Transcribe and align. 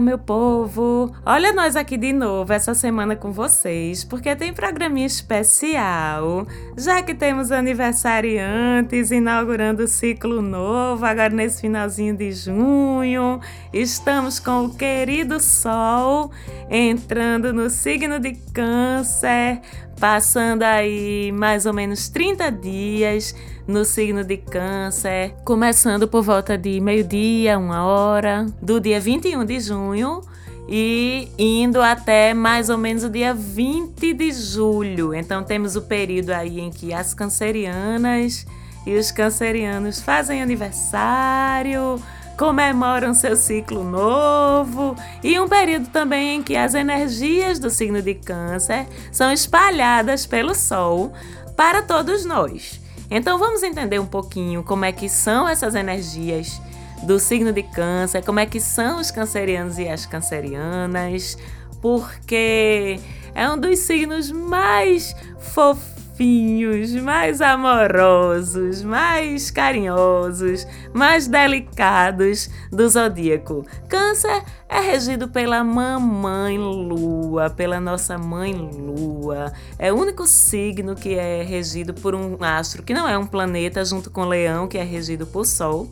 Meu 0.00 0.18
povo! 0.18 1.14
Olha 1.26 1.52
nós 1.52 1.76
aqui 1.76 1.98
de 1.98 2.10
novo 2.10 2.50
essa 2.54 2.72
semana 2.72 3.14
com 3.14 3.30
vocês, 3.32 4.02
porque 4.02 4.34
tem 4.34 4.50
programinha 4.50 5.06
especial, 5.06 6.46
já 6.74 7.02
que 7.02 7.14
temos 7.14 7.52
aniversariantes 7.52 9.10
inaugurando 9.10 9.84
o 9.84 9.88
ciclo 9.88 10.40
novo, 10.40 11.04
agora 11.04 11.28
nesse 11.28 11.60
finalzinho 11.60 12.16
de 12.16 12.32
junho. 12.32 13.40
Estamos 13.74 14.40
com 14.40 14.64
o 14.64 14.74
querido 14.74 15.38
Sol 15.38 16.30
entrando 16.70 17.52
no 17.52 17.68
signo 17.68 18.18
de 18.18 18.32
Câncer, 18.54 19.60
passando 20.00 20.62
aí 20.62 21.30
mais 21.30 21.66
ou 21.66 21.74
menos 21.74 22.08
30 22.08 22.50
dias 22.50 23.34
no 23.68 23.84
signo 23.84 24.24
de 24.24 24.38
Câncer, 24.38 25.34
começando 25.44 26.08
por 26.08 26.22
volta 26.22 26.56
de 26.56 26.80
meio-dia, 26.80 27.58
uma 27.58 27.84
hora, 27.84 28.46
do 28.62 28.80
dia 28.80 28.98
21 28.98 29.44
de 29.44 29.60
junho 29.60 30.22
e 30.66 31.28
indo 31.38 31.82
até 31.82 32.32
mais 32.32 32.70
ou 32.70 32.78
menos 32.78 33.04
o 33.04 33.10
dia 33.10 33.34
20 33.34 34.14
de 34.14 34.32
julho. 34.32 35.14
Então 35.14 35.44
temos 35.44 35.76
o 35.76 35.82
período 35.82 36.30
aí 36.30 36.60
em 36.60 36.70
que 36.70 36.94
as 36.94 37.12
cancerianas 37.12 38.46
e 38.86 38.96
os 38.96 39.10
cancerianos 39.10 40.00
fazem 40.00 40.40
aniversário, 40.40 42.00
comemoram 42.40 43.12
seu 43.12 43.36
ciclo 43.36 43.84
novo 43.84 44.96
e 45.22 45.38
um 45.38 45.46
período 45.46 45.88
também 45.88 46.36
em 46.36 46.42
que 46.42 46.56
as 46.56 46.72
energias 46.72 47.58
do 47.58 47.68
signo 47.68 48.00
de 48.00 48.14
Câncer 48.14 48.86
são 49.12 49.30
espalhadas 49.30 50.24
pelo 50.24 50.54
Sol 50.54 51.12
para 51.54 51.82
todos 51.82 52.24
nós. 52.24 52.80
Então 53.10 53.38
vamos 53.38 53.62
entender 53.62 53.98
um 53.98 54.06
pouquinho 54.06 54.62
como 54.62 54.86
é 54.86 54.90
que 54.90 55.06
são 55.06 55.46
essas 55.46 55.74
energias 55.74 56.62
do 57.02 57.18
signo 57.18 57.52
de 57.52 57.62
Câncer, 57.62 58.24
como 58.24 58.40
é 58.40 58.46
que 58.46 58.58
são 58.58 58.98
os 58.98 59.10
cancerianos 59.10 59.78
e 59.78 59.86
as 59.86 60.06
cancerianas, 60.06 61.36
porque 61.82 62.98
é 63.34 63.50
um 63.50 63.58
dos 63.58 63.80
signos 63.80 64.32
mais 64.32 65.14
fofinhos 65.38 65.99
fofinhos, 66.20 66.94
mais 66.96 67.40
amorosos, 67.40 68.82
mais 68.82 69.50
carinhosos, 69.50 70.66
mais 70.92 71.26
delicados 71.26 72.50
do 72.70 72.86
zodíaco. 72.86 73.64
Câncer 73.88 74.42
é 74.68 74.80
regido 74.80 75.28
pela 75.28 75.64
mamãe 75.64 76.58
Lua, 76.58 77.48
pela 77.48 77.80
nossa 77.80 78.18
mãe 78.18 78.52
Lua. 78.52 79.50
É 79.78 79.90
o 79.90 79.96
único 79.96 80.26
signo 80.26 80.94
que 80.94 81.14
é 81.14 81.42
regido 81.42 81.94
por 81.94 82.14
um 82.14 82.36
astro 82.40 82.82
que 82.82 82.92
não 82.92 83.08
é 83.08 83.16
um 83.16 83.26
planeta, 83.26 83.82
junto 83.82 84.10
com 84.10 84.26
Leão, 84.26 84.68
que 84.68 84.76
é 84.76 84.84
regido 84.84 85.26
por 85.26 85.46
Sol. 85.46 85.88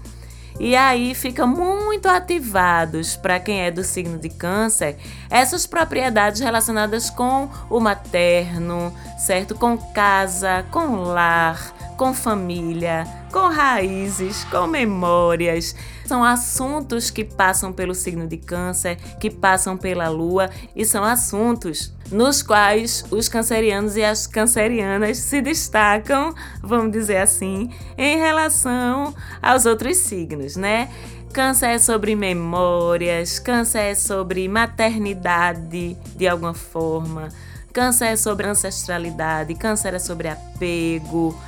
E 0.60 0.74
aí 0.74 1.14
fica 1.14 1.46
muito 1.46 2.06
ativados 2.06 3.14
para 3.14 3.38
quem 3.38 3.60
é 3.60 3.70
do 3.70 3.84
signo 3.84 4.18
de 4.18 4.28
Câncer 4.28 4.96
essas 5.30 5.66
propriedades 5.66 6.40
relacionadas 6.40 7.08
com 7.10 7.48
o 7.70 7.78
materno, 7.78 8.92
certo? 9.18 9.54
Com 9.54 9.76
casa, 9.76 10.64
com 10.70 11.02
lar, 11.02 11.74
com 11.96 12.14
família, 12.14 13.04
com 13.32 13.48
raízes, 13.48 14.44
com 14.44 14.66
memórias. 14.66 15.74
São 16.06 16.24
assuntos 16.24 17.10
que 17.10 17.24
passam 17.24 17.72
pelo 17.72 17.94
signo 17.94 18.26
de 18.26 18.36
Câncer, 18.38 18.96
que 19.18 19.28
passam 19.28 19.76
pela 19.76 20.08
Lua 20.08 20.48
e 20.74 20.84
são 20.84 21.04
assuntos 21.04 21.92
nos 22.10 22.42
quais 22.42 23.04
os 23.10 23.28
cancerianos 23.28 23.96
e 23.96 24.02
as 24.02 24.26
cancerianas 24.26 25.18
se 25.18 25.42
destacam, 25.42 26.34
vamos 26.62 26.92
dizer 26.92 27.18
assim, 27.18 27.70
em 27.98 28.16
relação 28.16 29.14
aos 29.42 29.66
outros 29.66 29.98
signos, 29.98 30.56
né? 30.56 30.88
Câncer 31.32 31.66
é 31.66 31.78
sobre 31.78 32.16
memórias, 32.16 33.38
câncer 33.38 33.90
é 33.90 33.94
sobre 33.94 34.48
maternidade 34.48 35.94
de 36.16 36.26
alguma 36.26 36.54
forma, 36.54 37.28
câncer 37.72 38.06
é 38.06 38.16
sobre 38.16 38.46
ancestralidade, 38.46 39.54
câncer 39.54 39.94
é 39.94 39.98
sobre 39.98 40.28
apego, 40.28 41.38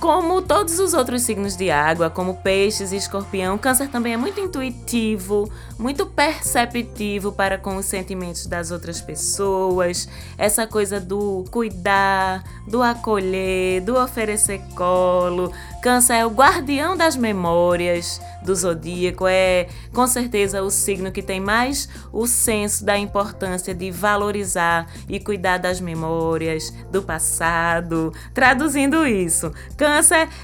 como 0.00 0.40
todos 0.40 0.78
os 0.78 0.94
outros 0.94 1.22
signos 1.22 1.56
de 1.56 1.70
água, 1.70 2.08
como 2.08 2.36
peixes 2.36 2.92
e 2.92 2.96
escorpião, 2.96 3.58
Câncer 3.58 3.88
também 3.88 4.14
é 4.14 4.16
muito 4.16 4.38
intuitivo, 4.40 5.50
muito 5.78 6.06
perceptivo 6.06 7.32
para 7.32 7.58
com 7.58 7.76
os 7.76 7.86
sentimentos 7.86 8.46
das 8.46 8.70
outras 8.70 9.00
pessoas. 9.00 10.08
Essa 10.36 10.66
coisa 10.66 11.00
do 11.00 11.44
cuidar, 11.50 12.44
do 12.66 12.82
acolher, 12.82 13.82
do 13.82 13.96
oferecer 13.96 14.60
colo. 14.76 15.52
Câncer 15.82 16.14
é 16.14 16.26
o 16.26 16.30
guardião 16.30 16.96
das 16.96 17.16
memórias 17.16 18.20
do 18.42 18.54
zodíaco, 18.54 19.26
é 19.26 19.68
com 19.92 20.06
certeza 20.06 20.62
o 20.62 20.70
signo 20.70 21.10
que 21.10 21.22
tem 21.22 21.40
mais 21.40 21.88
o 22.12 22.26
senso 22.26 22.84
da 22.84 22.96
importância 22.96 23.74
de 23.74 23.90
valorizar 23.90 24.86
e 25.08 25.18
cuidar 25.18 25.58
das 25.58 25.80
memórias 25.80 26.72
do 26.90 27.02
passado. 27.02 28.12
Traduzindo 28.32 29.06
isso, 29.06 29.52
Câncer 29.76 29.87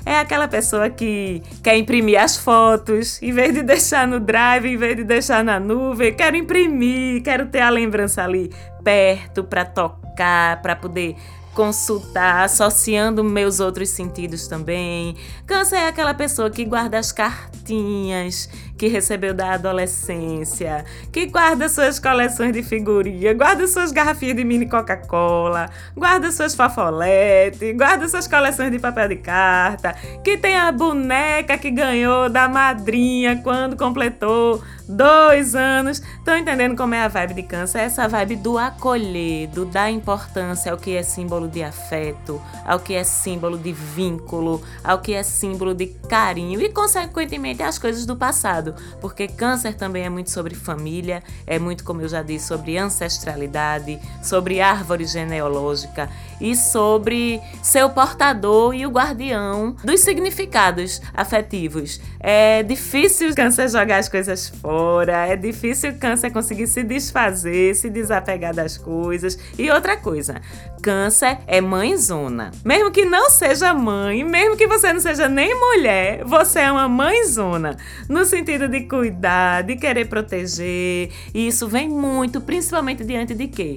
é 0.07 0.19
aquela 0.19 0.49
pessoa 0.49 0.91
que 0.91 1.43
quer 1.63 1.77
imprimir 1.77 2.21
as 2.21 2.37
fotos, 2.37 3.23
em 3.23 3.33
vez 3.33 3.55
de 3.55 3.63
deixar 3.63 4.07
no 4.07 4.21
drive, 4.21 4.67
em 4.67 4.77
vez 4.77 4.97
de 4.97 5.05
deixar 5.05 5.45
na 5.45 5.59
nuvem, 5.61 6.15
quero 6.15 6.37
imprimir, 6.37 7.23
quero 7.23 7.47
ter 7.47 7.61
a 7.61 7.71
lembrança 7.71 8.23
ali 8.23 8.51
perto 8.83 9.45
para 9.45 9.65
tocar, 9.65 10.61
para 10.61 10.77
poder 10.77 11.17
consultar, 11.55 12.45
associando 12.45 13.23
meus 13.23 13.61
outros 13.61 13.89
sentidos 13.89 14.49
também. 14.49 15.17
Câncer 15.47 15.77
é 15.77 15.89
aquela 15.89 16.13
pessoa 16.13 16.51
que 16.51 16.65
guarda 16.65 16.99
as 16.99 17.13
cartinhas 17.13 18.49
que 18.77 18.89
recebeu 18.89 19.33
da 19.33 19.53
adolescência, 19.53 20.85
que 21.13 21.27
guarda 21.27 21.69
suas 21.69 21.99
coleções 21.99 22.53
de 22.53 22.63
figurinha, 22.63 23.33
guarda 23.35 23.67
suas 23.67 23.93
garrafinhas 23.93 24.37
de 24.37 24.45
mini 24.45 24.69
Coca-Cola, 24.69 25.71
guarda 25.97 26.31
suas 26.33 26.55
fafoletes, 26.55 27.77
guarda 27.77 28.09
suas 28.09 28.27
coleções 28.27 28.71
de 28.71 28.79
papel 28.79 29.09
de 29.09 29.17
carta, 29.17 29.95
que 30.23 30.37
tem 30.37 30.57
a 30.57 30.73
boneca 30.73 31.57
que 31.57 31.71
ganhou 31.71 32.29
da 32.29 32.49
madrinha 32.49 33.41
quando 33.43 33.77
completou 33.77 34.63
dois 34.89 35.55
anos. 35.55 36.03
Estão 36.19 36.37
entendendo 36.37 36.77
como 36.77 36.95
é 36.95 37.03
a 37.03 37.09
vibe 37.09 37.35
de 37.35 37.43
câncer? 37.43 37.79
Essa 37.81 38.09
vibe 38.09 38.37
do 38.37 38.59
acolher, 38.59 39.49
do 39.49 39.65
dar 39.65 39.91
importância 39.91 40.73
ao 40.73 40.79
que 40.79 40.97
é 40.97 41.03
símbolo 41.03 41.49
de 41.49 41.63
afeto, 41.63 42.41
ao 42.65 42.81
que 42.81 42.95
é 42.95 43.05
símbolo 43.05 43.59
de 43.59 43.73
vínculo, 43.73 44.63
ao 44.83 45.01
que 45.01 45.15
é 45.15 45.23
símbolo 45.23 45.75
de 45.75 45.87
carinho 46.09 46.61
e, 46.61 46.71
consequentemente, 46.71 47.63
as 47.63 47.79
coisas 47.79 48.07
do 48.07 48.17
passado. 48.17 48.74
Porque 49.01 49.29
câncer 49.29 49.75
também 49.75 50.05
é 50.05 50.09
muito 50.09 50.31
sobre 50.31 50.55
família, 50.55 51.23
é 51.47 51.59
muito, 51.59 51.85
como 51.85 52.01
eu 52.01 52.09
já 52.09 52.23
disse, 52.23 52.47
sobre 52.47 52.79
ancestralidade, 52.79 53.99
sobre 54.23 54.61
árvore 54.61 55.05
genealógica 55.05 56.09
e 56.41 56.57
sobre 56.57 57.41
seu 57.63 57.91
portador 57.91 58.75
e 58.75 58.87
o 58.87 58.91
guardião 58.91 59.77
dos 59.85 60.01
significados 60.01 61.01
afetivos. 61.15 62.01
É 62.21 62.63
difícil 62.63 63.35
câncer 63.35 63.69
jogar 63.69 63.99
as 63.99 64.09
coisas 64.09 64.49
fora, 64.49 65.27
é 65.27 65.37
difícil 65.37 65.95
câncer 65.99 66.31
conseguir 66.31 66.67
se 66.67 66.83
desfazer, 66.83 67.75
se 67.75 67.91
desapegar 67.91 68.55
das 68.55 68.79
coisas. 68.79 69.39
E 69.59 69.71
outra 69.71 69.97
coisa, 69.97 70.41
câncer 70.83 71.39
é 71.47 71.61
mãezona. 71.61 72.51
Mesmo 72.65 72.91
que 72.91 73.05
não 73.05 73.29
seja 73.29 73.75
mãe, 73.75 74.25
mesmo 74.25 74.57
que 74.57 74.67
você 74.67 74.93
não 74.93 75.01
seja 75.01 75.29
nem 75.29 75.55
mulher, 75.59 76.25
você 76.25 76.61
é 76.61 76.73
uma 76.73 76.89
mãezona. 76.89 77.77
No 78.09 78.25
sentido 78.25 78.54
de 78.59 78.81
cuidar, 78.83 79.63
de 79.63 79.77
querer 79.77 80.07
proteger. 80.07 81.11
E 81.35 81.47
isso 81.47 81.69
vem 81.69 81.89
muito, 81.89 82.41
principalmente 82.41 83.05
diante 83.05 83.35
de 83.35 83.49
quê? 83.49 83.77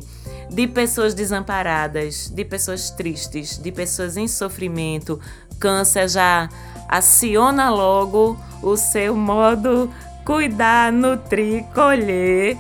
de 0.50 0.68
pessoas 0.68 1.14
desamparadas, 1.14 2.30
de 2.30 2.46
pessoas 2.46 2.90
tristes, 2.90 3.58
de 3.58 3.72
pessoas 3.72 4.18
em 4.18 4.28
sofrimento. 4.28 5.20
Câncer 5.60 6.08
já 6.08 6.50
aciona 6.88 7.70
logo 7.70 8.40
o 8.62 8.78
seu 8.78 9.16
modo 9.16 9.92
cuidar, 10.26 10.92
nutrir, 10.92 11.64
colher. 11.74 12.58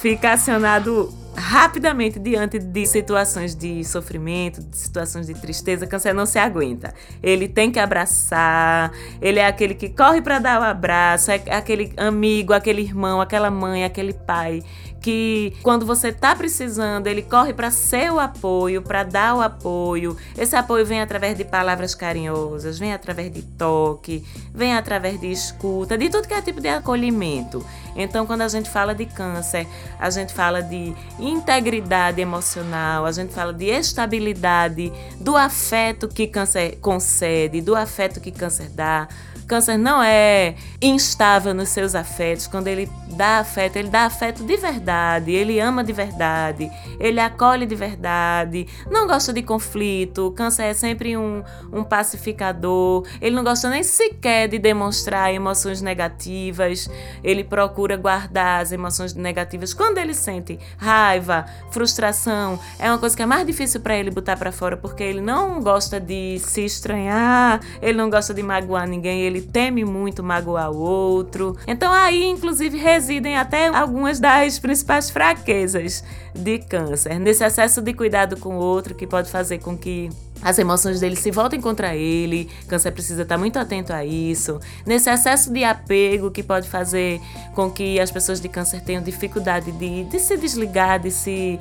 Fica 0.00 0.32
acionado 0.32 1.12
rapidamente 1.36 2.18
diante 2.18 2.58
de 2.58 2.86
situações 2.86 3.54
de 3.54 3.84
sofrimento, 3.84 4.62
de 4.62 4.76
situações 4.76 5.26
de 5.26 5.34
tristeza, 5.34 5.86
câncer 5.86 6.14
não 6.14 6.26
se 6.26 6.38
aguenta. 6.38 6.94
Ele 7.22 7.46
tem 7.46 7.70
que 7.70 7.78
abraçar, 7.78 8.90
ele 9.20 9.38
é 9.38 9.46
aquele 9.46 9.74
que 9.74 9.88
corre 9.88 10.22
para 10.22 10.38
dar 10.38 10.60
o 10.60 10.64
abraço, 10.64 11.30
é 11.30 11.42
aquele 11.50 11.92
amigo, 11.96 12.52
aquele 12.52 12.82
irmão, 12.82 13.20
aquela 13.20 13.50
mãe, 13.50 13.84
aquele 13.84 14.12
pai 14.12 14.62
que 15.06 15.52
quando 15.62 15.86
você 15.86 16.10
tá 16.10 16.34
precisando, 16.34 17.06
ele 17.06 17.22
corre 17.22 17.54
para 17.54 17.70
seu 17.70 18.18
apoio, 18.18 18.82
para 18.82 19.04
dar 19.04 19.36
o 19.36 19.40
apoio. 19.40 20.16
Esse 20.36 20.56
apoio 20.56 20.84
vem 20.84 21.00
através 21.00 21.38
de 21.38 21.44
palavras 21.44 21.94
carinhosas, 21.94 22.76
vem 22.76 22.92
através 22.92 23.32
de 23.32 23.40
toque, 23.40 24.24
vem 24.52 24.74
através 24.74 25.20
de 25.20 25.30
escuta, 25.30 25.96
de 25.96 26.10
tudo 26.10 26.26
que 26.26 26.34
é 26.34 26.42
tipo 26.42 26.60
de 26.60 26.66
acolhimento. 26.66 27.64
Então, 27.94 28.26
quando 28.26 28.40
a 28.40 28.48
gente 28.48 28.68
fala 28.68 28.96
de 28.96 29.06
câncer, 29.06 29.68
a 29.96 30.10
gente 30.10 30.34
fala 30.34 30.60
de 30.60 30.92
integridade 31.20 32.20
emocional, 32.20 33.06
a 33.06 33.12
gente 33.12 33.32
fala 33.32 33.54
de 33.54 33.66
estabilidade, 33.66 34.92
do 35.20 35.36
afeto 35.36 36.08
que 36.08 36.26
câncer 36.26 36.78
concede, 36.80 37.60
do 37.60 37.76
afeto 37.76 38.20
que 38.20 38.32
câncer 38.32 38.70
dá 38.70 39.06
Câncer 39.46 39.76
não 39.78 40.02
é 40.02 40.54
instável 40.82 41.54
nos 41.54 41.68
seus 41.68 41.94
afetos. 41.94 42.46
Quando 42.46 42.66
ele 42.66 42.88
dá 43.16 43.38
afeto, 43.38 43.76
ele 43.76 43.88
dá 43.88 44.06
afeto 44.06 44.44
de 44.44 44.56
verdade, 44.56 45.30
ele 45.32 45.60
ama 45.60 45.82
de 45.82 45.92
verdade, 45.92 46.70
ele 46.98 47.20
acolhe 47.20 47.64
de 47.64 47.74
verdade, 47.74 48.66
não 48.90 49.06
gosta 49.06 49.32
de 49.32 49.42
conflito. 49.42 50.32
Câncer 50.36 50.64
é 50.64 50.74
sempre 50.74 51.16
um, 51.16 51.42
um 51.72 51.84
pacificador, 51.84 53.06
ele 53.20 53.34
não 53.34 53.44
gosta 53.44 53.70
nem 53.70 53.82
sequer 53.82 54.48
de 54.48 54.58
demonstrar 54.58 55.32
emoções 55.32 55.80
negativas, 55.80 56.90
ele 57.22 57.44
procura 57.44 57.96
guardar 57.96 58.62
as 58.62 58.72
emoções 58.72 59.14
negativas. 59.14 59.72
Quando 59.72 59.98
ele 59.98 60.12
sente 60.14 60.58
raiva, 60.76 61.46
frustração, 61.70 62.58
é 62.78 62.90
uma 62.90 62.98
coisa 62.98 63.16
que 63.16 63.22
é 63.22 63.26
mais 63.26 63.46
difícil 63.46 63.80
para 63.80 63.96
ele 63.96 64.10
botar 64.10 64.36
para 64.36 64.52
fora 64.52 64.76
porque 64.76 65.02
ele 65.02 65.20
não 65.20 65.60
gosta 65.62 66.00
de 66.00 66.38
se 66.40 66.64
estranhar, 66.64 67.60
ele 67.80 67.96
não 67.96 68.10
gosta 68.10 68.34
de 68.34 68.42
magoar 68.42 68.88
ninguém, 68.88 69.22
ele 69.22 69.35
teme 69.40 69.84
muito 69.84 70.22
magoar 70.22 70.70
o 70.70 70.78
outro. 70.78 71.56
Então 71.66 71.92
aí, 71.92 72.24
inclusive, 72.24 72.78
residem 72.78 73.36
até 73.36 73.68
algumas 73.68 74.20
das 74.20 74.58
principais 74.58 75.10
fraquezas 75.10 76.04
de 76.34 76.58
câncer, 76.58 77.18
nesse 77.18 77.44
excesso 77.44 77.80
de 77.80 77.94
cuidado 77.94 78.36
com 78.36 78.56
o 78.56 78.60
outro 78.60 78.94
que 78.94 79.06
pode 79.06 79.30
fazer 79.30 79.58
com 79.58 79.76
que 79.76 80.10
as 80.42 80.58
emoções 80.58 81.00
dele 81.00 81.16
se 81.16 81.30
voltem 81.30 81.60
contra 81.60 81.96
ele. 81.96 82.48
Câncer 82.68 82.92
precisa 82.92 83.22
estar 83.22 83.38
muito 83.38 83.58
atento 83.58 83.92
a 83.92 84.04
isso. 84.04 84.60
Nesse 84.84 85.10
excesso 85.10 85.52
de 85.52 85.64
apego 85.64 86.30
que 86.30 86.42
pode 86.42 86.68
fazer 86.68 87.20
com 87.54 87.70
que 87.70 87.98
as 87.98 88.10
pessoas 88.10 88.40
de 88.40 88.48
câncer 88.48 88.80
tenham 88.82 89.02
dificuldade 89.02 89.72
de, 89.72 90.04
de 90.04 90.18
se 90.18 90.36
desligar, 90.36 91.00
de 91.00 91.10
se 91.10 91.58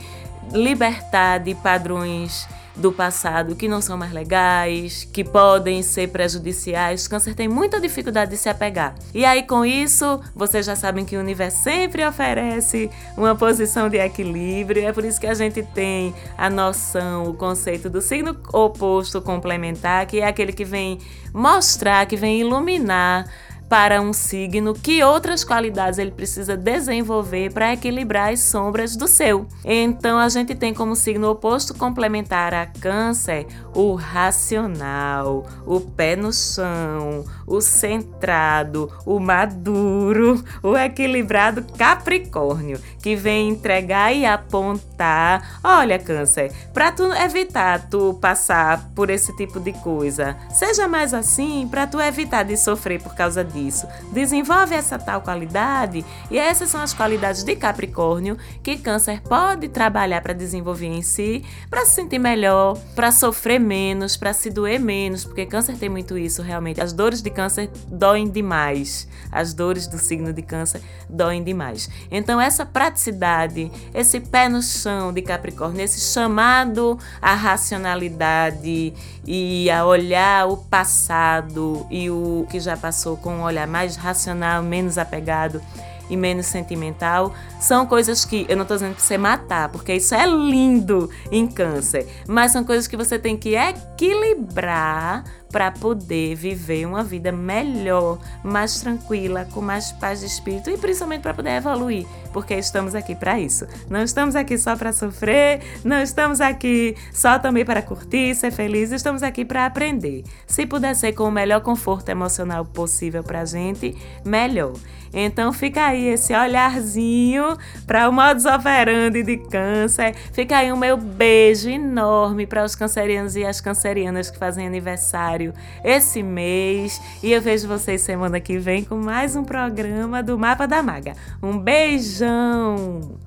libertar 0.52 1.40
de 1.40 1.56
padrões 1.56 2.48
do 2.76 2.92
passado 2.92 3.56
que 3.56 3.68
não 3.68 3.82
são 3.82 3.98
mais 3.98 4.12
legais, 4.12 5.08
que 5.12 5.24
podem 5.24 5.82
ser 5.82 6.10
prejudiciais. 6.10 7.06
O 7.06 7.10
câncer 7.10 7.34
tem 7.34 7.48
muita 7.48 7.80
dificuldade 7.80 8.32
de 8.32 8.38
se 8.38 8.50
apegar. 8.50 8.96
E 9.14 9.24
aí, 9.24 9.44
com 9.44 9.66
isso, 9.66 10.20
vocês 10.36 10.66
já 10.66 10.76
sabem 10.76 11.06
que 11.06 11.16
o 11.16 11.20
universo 11.20 11.64
sempre 11.64 12.06
oferece 12.06 12.90
uma 13.18 13.36
posição 13.36 13.90
de 13.90 13.98
equilíbrio. 13.98 14.86
É 14.86 14.92
por 14.92 15.06
isso 15.06 15.20
que 15.20 15.28
a 15.28 15.34
gente 15.34 15.64
tem 15.64 16.14
a 16.38 16.50
noção, 16.50 17.30
o 17.30 17.34
conceito 17.34 17.90
do 17.90 18.02
signo 18.02 18.36
oposto 18.54 19.22
complementar, 19.22 20.06
que 20.06 20.20
é 20.20 20.28
aquele 20.28 20.52
que 20.52 20.66
vem 20.66 21.00
mostrar, 21.34 22.06
que 22.06 22.16
vem 22.16 22.40
iluminar 22.40 23.26
para 23.68 24.00
um 24.02 24.14
signo 24.14 24.74
que 24.74 25.04
outras 25.04 25.44
qualidades 25.44 25.98
ele 25.98 26.12
precisa 26.12 26.56
desenvolver 26.56 27.52
para 27.52 27.74
equilibrar 27.74 28.32
as 28.32 28.42
sombras 28.42 28.96
do 28.96 29.08
seu. 29.08 29.48
Então 29.64 30.20
a 30.20 30.30
gente 30.30 30.54
tem 30.54 30.74
como 30.74 30.96
signo 30.96 31.30
oposto 31.30 31.74
complementar 31.74 32.54
a 32.54 32.66
Câncer 32.66 33.48
o 33.74 33.96
racional, 33.96 35.46
o 35.66 35.80
pé 35.82 36.16
no 36.16 36.32
chão, 36.32 37.26
o 37.46 37.60
centrado, 37.60 38.92
o 39.06 39.20
maduro, 39.20 40.44
o 40.62 40.78
equilibrado 40.78 41.66
Capricórnio, 41.78 42.80
que 43.02 43.16
vem 43.16 43.50
entregar 43.50 44.14
e 44.14 44.26
apontar. 44.26 45.60
Olha, 45.64 46.00
Câncer, 46.00 46.52
para 46.74 46.92
tu 46.92 47.04
evitar 47.14 47.90
tu 47.90 48.14
passar 48.22 48.92
por 48.96 49.10
esse 49.10 49.36
tipo 49.36 49.60
de 49.60 49.74
coisa, 49.74 50.38
seja 50.50 50.88
mais 50.88 51.14
assim 51.14 51.68
para 51.70 51.88
tu 51.88 52.00
evitar 52.00 52.44
de 52.44 52.56
sofrer 52.56 53.02
por 53.02 53.16
causa 53.16 53.44
disso 53.44 53.55
isso. 53.60 53.88
Desenvolve 54.12 54.76
essa 54.76 54.98
tal 54.98 55.22
qualidade 55.22 56.06
e 56.30 56.38
essas 56.38 56.70
são 56.70 56.82
as 56.82 56.94
qualidades 56.94 57.44
de 57.44 57.56
Capricórnio 57.56 58.38
que 58.62 58.78
Câncer 58.78 59.22
pode 59.22 59.68
trabalhar 59.70 60.22
para 60.22 60.34
desenvolver 60.34 60.88
em 60.88 61.02
si, 61.02 61.44
para 61.70 61.86
se 61.86 61.96
sentir 61.96 62.20
melhor, 62.20 62.78
para 62.96 63.12
sofrer 63.12 63.60
menos, 63.60 64.18
para 64.18 64.34
se 64.34 64.50
doer 64.50 64.80
menos, 64.80 65.24
porque 65.24 65.46
Câncer 65.46 65.78
tem 65.78 65.90
muito 65.90 66.18
isso 66.18 66.42
realmente. 66.42 66.82
As 66.82 66.94
dores 66.94 67.22
de 67.22 67.30
Câncer 67.30 67.70
doem 67.88 68.30
demais. 68.30 69.08
As 69.32 69.54
dores 69.54 69.88
do 69.88 69.98
signo 69.98 70.34
de 70.34 70.42
Câncer 70.42 70.82
doem 71.10 71.44
demais. 71.44 71.90
Então 72.12 72.40
essa 72.40 72.66
praticidade, 72.66 73.72
esse 73.94 74.20
pé 74.20 74.50
no 74.50 74.62
chão 74.62 75.14
de 75.14 75.22
Capricórnio, 75.22 75.82
esse 75.82 76.00
chamado 76.12 76.98
à 77.22 77.34
racionalidade 77.34 78.94
e 79.26 79.70
a 79.70 79.86
olhar 79.86 80.48
o 80.48 80.58
passado 80.58 81.86
e 81.90 82.10
o 82.10 82.46
que 82.50 82.60
já 82.60 82.78
passou 82.78 83.18
com 83.18 83.45
olhar 83.46 83.68
mais 83.68 83.96
racional, 83.96 84.62
menos 84.62 84.98
apegado 84.98 85.62
e 86.10 86.16
menos 86.16 86.46
sentimental, 86.46 87.34
são 87.60 87.86
coisas 87.86 88.26
que 88.26 88.46
eu 88.48 88.56
não 88.56 88.64
estou 88.64 88.78
dizendo 88.78 88.96
para 88.96 89.04
você 89.04 89.18
matar, 89.18 89.70
porque 89.70 89.94
isso 89.94 90.14
é 90.14 90.26
lindo 90.26 91.10
em 91.32 91.48
câncer, 91.48 92.08
mas 92.28 92.52
são 92.52 92.64
coisas 92.64 92.88
que 92.88 92.96
você 92.96 93.18
tem 93.18 93.36
que 93.36 93.56
equilibrar 93.56 95.24
para 95.56 95.72
poder 95.72 96.36
viver 96.36 96.86
uma 96.86 97.02
vida 97.02 97.32
melhor, 97.32 98.20
mais 98.44 98.82
tranquila, 98.82 99.48
com 99.54 99.62
mais 99.62 99.90
paz 99.90 100.20
de 100.20 100.26
espírito 100.26 100.70
e 100.70 100.78
principalmente 100.78 101.22
para 101.22 101.34
poder 101.34 101.52
evoluir, 101.52 102.06
porque 102.34 102.56
estamos 102.56 102.94
aqui 102.94 103.16
para 103.16 103.40
isso. 103.40 103.66
Não 103.90 104.04
estamos 104.04 104.36
aqui 104.36 104.58
só 104.58 104.76
para 104.76 104.92
sofrer, 104.92 105.62
não 105.82 106.02
estamos 106.02 106.42
aqui 106.42 106.98
só 107.14 107.40
também 107.40 107.64
para 107.64 107.82
curtir, 107.82 108.36
ser 108.36 108.52
feliz, 108.52 108.92
estamos 108.92 109.24
aqui 109.24 109.46
para 109.46 109.66
aprender. 109.66 110.26
Se 110.46 110.66
puder 110.66 110.94
ser 110.94 111.14
com 111.14 111.24
o 111.24 111.32
melhor 111.32 111.62
conforto 111.62 112.10
emocional 112.10 112.66
possível 112.66 113.24
para 113.24 113.40
a 113.40 113.46
gente, 113.46 113.96
melhor. 114.26 114.74
Então 115.18 115.54
fica 115.54 115.86
aí 115.86 116.10
esse 116.10 116.34
olharzinho 116.36 117.58
para 117.88 118.10
o 118.10 118.12
modus 118.12 118.44
operandi 118.46 119.24
de 119.24 119.38
câncer. 119.38 120.14
Fica 120.34 120.58
aí 120.58 120.74
o 120.74 120.78
meu 120.78 120.98
beijo 120.98 121.70
enorme 121.70 122.46
para 122.46 122.66
os 122.66 122.76
cancerianos 122.76 123.38
e 123.38 123.46
as 123.46 123.62
cancerianas 123.62 124.30
que 124.30 124.38
fazem 124.38 124.68
aniversário 124.68 125.45
esse 125.84 126.24
mês. 126.24 127.02
E 127.22 127.32
eu 127.32 127.42
vejo 127.42 127.68
vocês 127.68 128.02
semana 128.02 128.40
que 128.40 128.58
vem 128.58 128.84
com 128.84 128.96
mais 128.96 129.36
um 129.36 129.44
programa 129.44 130.24
do 130.24 130.38
Mapa 130.38 130.68
da 130.68 130.82
Maga. 130.82 131.14
Um 131.42 131.58
beijão! 131.58 133.18